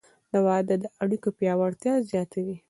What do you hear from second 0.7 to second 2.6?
د اړیکو پیاوړتیا زیاتوي.